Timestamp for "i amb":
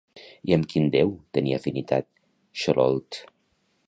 0.51-0.67